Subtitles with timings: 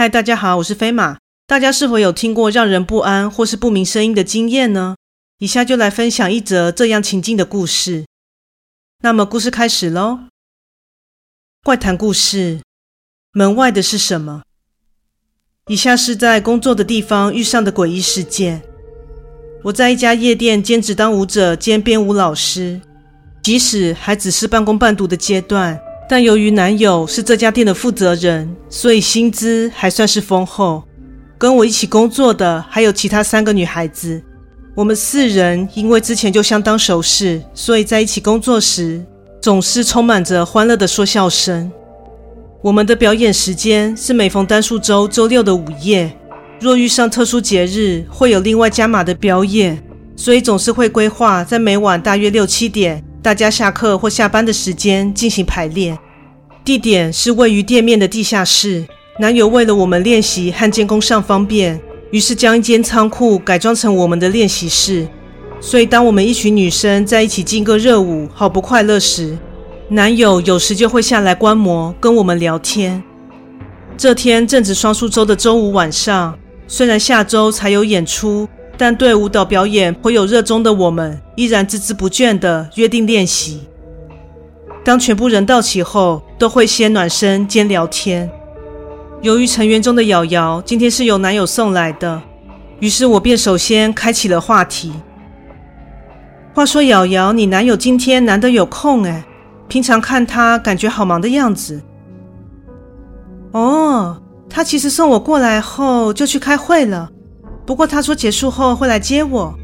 [0.00, 1.18] 嗨，大家好，我是飞马。
[1.46, 4.96] 大家是否有听过让人不安或是不明声音的经验呢？
[5.40, 8.06] 以下就来分享一则这样情境的故事。
[9.02, 10.20] 那么，故事开始喽。
[11.62, 12.62] 怪谈故事：
[13.32, 14.40] 门外的是什么？
[15.66, 18.62] 以下是在工作的地方遇上的诡异事件。
[19.64, 22.80] 我在一家夜店兼职当舞者兼编舞老师，
[23.42, 25.78] 即使还只是半工半读的阶段。
[26.10, 30.82] 但由于男友是这家店的负责人，所以薪资还算是丰厚。
[31.38, 34.20] 跟我一起工作的还有其他三个女孩子，
[34.74, 39.06] 我们四人因为之前就相当熟识，所以在一起工作时
[39.40, 41.70] 总是充满着欢乐的说笑声。
[42.60, 46.10] 我们的表演时间是每逢单数周周六的午夜，
[46.58, 49.80] 若遇上特殊节日，会有另外加码的表演，
[50.16, 53.04] 所以总是会规划在每晚大约六七点。
[53.22, 55.96] 大家下课或下班的时间进行排练，
[56.70, 58.86] 地点是位于店面的地下室。
[59.18, 61.80] 男友为了我们练习和监工上方便，
[62.12, 65.08] 于是将一间仓库改装成我们的练习室。
[65.60, 69.36] 所以，当我们一群女生在一起劲歌热舞，好不快乐时，
[69.88, 73.02] 男友有时就会下来观摩，跟我们聊天。
[73.96, 78.48] 这天正值双数周的周五晚上，虽然下周才有演出。
[78.78, 83.62] 但对舞蹈表演颇有热衷的我们，依然孜孜不倦地约定练习。
[84.82, 88.30] 当全部人到齐后，都会先暖身兼聊天。
[89.22, 92.22] 由于成员中的瑶瑶今天是由男友送来的，
[92.78, 94.92] 于是我便首先开启了话题。
[96.54, 99.22] 话说瑶瑶，你男友今天难得有空诶，
[99.68, 101.82] 平常看他感觉好忙的样子。
[103.52, 107.10] 哦，他其实送我过来后就去开会了。
[107.66, 109.54] 不过他说结束后会来接我，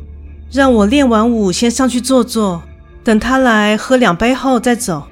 [0.53, 2.63] 让我练完舞先上去坐坐，
[3.07, 5.05] 等他来喝两杯后再走。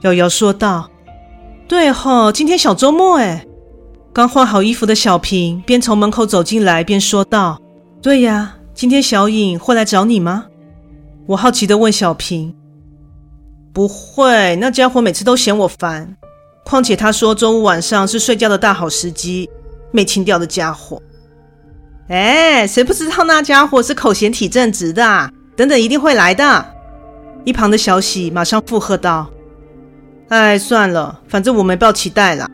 [0.00, 0.88] 瑶瑶说道
[1.68, 3.46] ：“对吼，今天小周末诶。”
[4.14, 7.60] 刚换好衣服的小平边从门口走进来边说道
[8.00, 10.46] ：“对呀，今天小颖会来找你吗？”
[11.28, 12.54] 我好奇地问小平
[13.74, 16.16] ：“不会，那家伙每次都嫌我烦。
[16.64, 19.50] 况且他说周五晚上是睡觉的大好时机，
[19.92, 21.02] 没情调的家伙。”
[22.08, 25.30] 哎，谁不知道那家伙是口嫌体正直的啊？
[25.56, 26.66] 等等，一定会来的。
[27.44, 29.30] 一旁的小喜马上附和道
[30.28, 32.48] ：“哎，算了，反正我没抱期待了。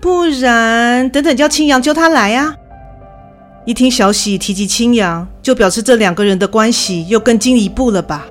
[0.00, 2.54] 不然，等等叫青阳叫他来呀。”
[3.66, 8.26] 一听小喜提及青阳，就表示这两个人的关系又更进一步了吧？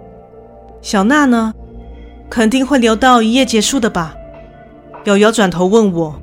[0.81, 1.53] 小娜呢？
[2.29, 4.15] 肯定会留到一夜结束的吧？
[5.05, 6.20] 瑶瑶转头问我。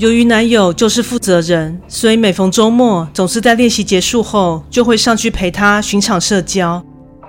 [0.00, 6.82] 由于男友就是负责人，所以每逢周末，总是在练习结束后，就会上去陪他巡场社交，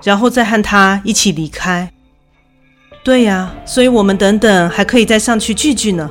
[0.06, 1.92] 然后再和他一起离开。
[3.04, 6.10] 对呀，所以我们等等还可以再上去聚聚呢。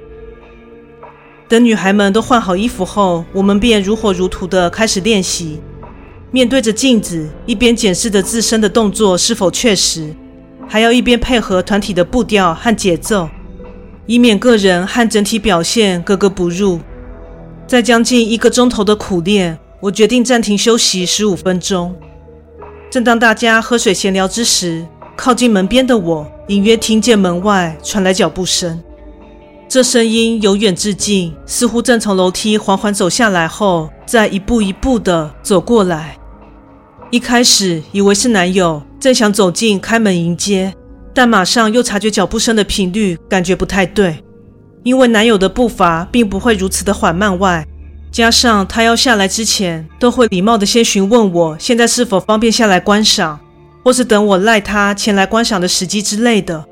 [1.49, 5.63] 等女孩们都换好衣服后，我们便如火如荼地开始练习。
[6.31, 10.15] 面对着镜子，一边检视着自身的动作是否确实，
[10.69, 13.31] 还要一边配合团体的步调和节奏。
[14.11, 16.81] 以免个人和整体表现格格不入，
[17.65, 21.95] 在将近一个钟头的苦练，我决定暂停休息十五分钟。
[22.91, 24.85] 正当大家喝水闲聊之时，
[25.17, 28.83] 靠近门边的我隐约听见门外传来脚步声。
[29.69, 36.19] 这声音由远至近，似乎正从楼梯缓缓走下来后，再一步一步地走过来。
[37.13, 40.75] 一开始以为是男友，正想走近开门迎接。
[41.21, 44.25] 但马上又察觉脚步声的频率，感觉不太对，
[44.85, 47.63] 因为男友的步伐并不会如此的缓慢外，
[48.11, 53.39] 加上他要下来之前，都会礼貌的先询问我现在是否方便下来观赏，
[53.85, 56.65] 或是等我赖他前来观赏的时机之类的。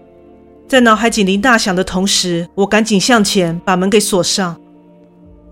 [0.67, 4.57] 在脑海警铃大响的同时，我赶紧向前把门给锁上，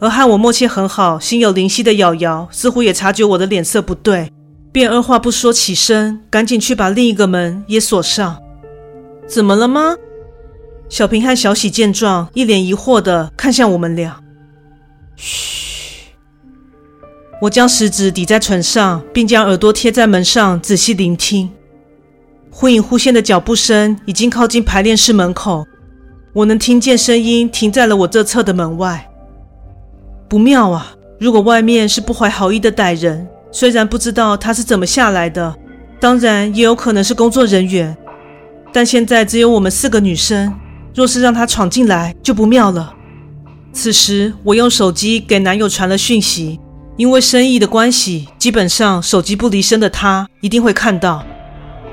[0.01, 4.33] 而和我默契很好、心有灵犀的瑶瑶似乎也察觉我的脸色不对，
[4.73, 8.39] 便二话不说起身，赶紧去把另一个门也锁上。
[9.27, 9.97] 怎么了吗？
[10.89, 14.21] 小平和小喜见状，一脸疑惑地看向我们俩。
[15.17, 16.13] 嘘，
[17.43, 21.51] 我将食指抵在唇上，并将耳朵贴在门上，仔细聆听。
[22.51, 25.67] 忽隐忽现的脚步声已经靠近排练室门口，
[26.33, 29.11] 我能听见声音停在了我这侧的门外。
[30.29, 30.95] 不妙啊！
[31.19, 35.57] 如果外面是不怀好意的歹人，虽然不知道他是怎么下来的，
[35.99, 37.97] 当然也有可能是工作人员。
[38.77, 40.53] 但现在只有我们四个女生，
[40.95, 42.93] 若是让他闯进来，就不妙了。
[43.73, 46.61] 此时，我用手机给男友传了讯息，
[46.99, 51.25] 因为生意的关系，基本上手机不离身的他一定会看到。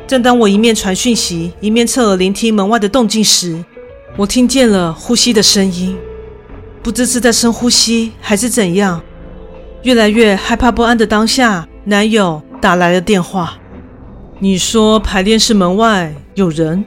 [0.05, 3.63] 正当我一面传讯息，一面侧耳聆听门外的动静时，
[4.17, 5.97] 我听见了呼吸的声音。
[6.81, 9.01] 不知是在深呼吸还是怎样。
[9.83, 13.53] 越来越害怕不安的当下，男友打来了电话。
[14.39, 16.83] 你说排练室门外有人？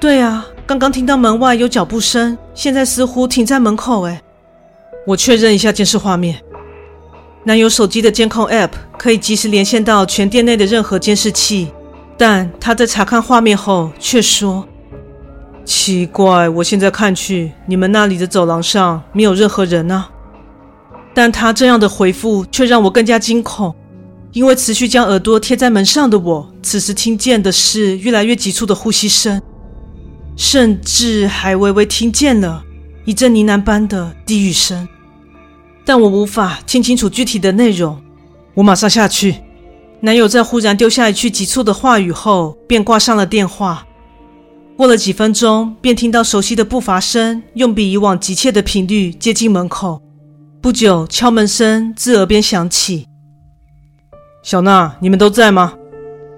[0.00, 4.02] 对啊，刚刚听到门外有脚步声，现在似乎停在门口。
[4.02, 4.20] 哎，
[5.06, 6.40] 我确认一下监视画面。
[7.44, 11.72] 男友手机的监控 App 可以及时连线到全店内的任何监视器，
[12.16, 14.66] 但他在查看画面后却说
[15.64, 20.10] ：“奇怪，我现在看去，你们那里的走廊上没有任何人啊。”
[21.14, 23.74] 但他这样的回复却让我更加惊恐。
[24.34, 29.40] 因为持续将耳朵贴在门上的我，此时听见的是越来越急促的呼吸声，
[30.36, 32.62] 甚至还微微听见了
[33.04, 34.88] 一阵呢喃般的低语声，
[35.84, 37.96] 但我无法听清楚具体的内容。
[38.54, 39.36] 我马上下去。
[40.00, 43.86] 男友在忽然丢下一句急促的话语后，便挂上了电话。
[44.76, 50.02] 过了几分钟，便听到熟悉的步伐声，用比以往急切的频率接近门口。
[50.60, 53.06] 不久，敲门声自耳边响起。
[54.44, 55.72] 小娜，你们都在吗？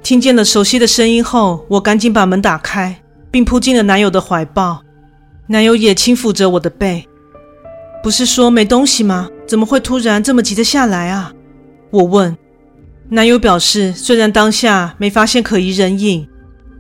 [0.01, 4.81] 听见了熟悉的声音后，我赶紧把门打开，并扑进了男友的怀抱。
[5.49, 7.05] 男友也轻抚着我的背。
[8.05, 9.29] 不是说没东西吗？
[9.45, 11.33] 怎么会突然这么急着下来啊？
[11.91, 12.39] 我问。
[13.09, 16.29] 男友表示，虽然当下没发现可疑人影，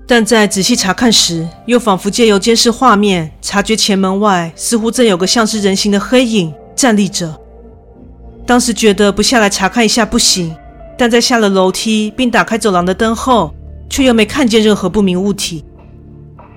[0.06, 7.36] 但在仔细查看时，又仿佛借由监视画面察觉前门外似乎正有个像是人形的黑影站立着。
[8.46, 10.54] 当时觉得不下来查看一下不行。
[10.96, 13.54] 但在下了楼梯并打开走廊的灯后，
[13.88, 15.64] 却又没看见任何不明物体。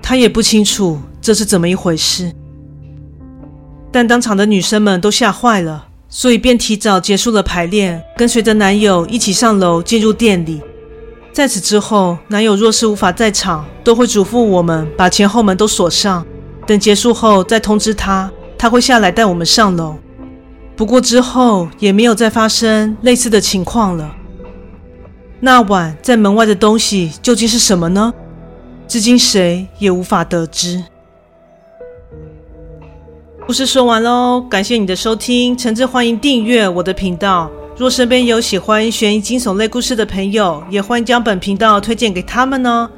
[0.02, 2.32] 他也不清楚这是怎么一回事。
[3.92, 10.60] 但当场的女生们都吓坏了，所以便提早结束了排练，跟随着男友一起上楼进入店里。
[11.32, 16.26] 在此之后，男友若是无法在场，都会嘱咐我们把前后门都锁上，
[16.66, 19.96] 等结束后再通知他，他会下来带我们上楼。
[20.74, 24.16] 不过之后也没有再发生类似的情况了。
[25.42, 28.12] 那晚在门外的东西究竟是什么呢？
[28.86, 30.84] 至今谁也无法得知。
[33.46, 37.50] 故事说完喽，感谢你的收听，诚挚欢迎订阅我的频道。
[37.76, 42.90] 若身边有喜欢悬疑惊悚类故事的朋友，也欢迎将本频道推荐给他们哦。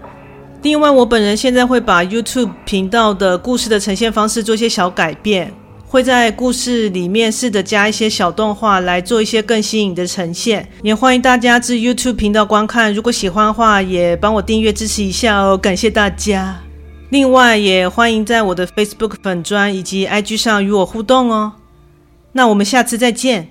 [0.63, 5.55] 另外，我本人现在会把 YouTube 频道的故事的呈现方式做些小改变。
[5.93, 12.95] 会在故事里面试着加一些小动画来做一些更新颖的呈现，也欢迎大家至 YouTube 频道观看。
[12.95, 16.59] 如果喜欢的话，也帮我订阅支持一下哦，感谢大家。
[17.11, 21.53] 另外，也欢迎在我的 Facebook 粉砖以及 IG 上与我互动哦。
[22.33, 23.51] 那我们下次再见。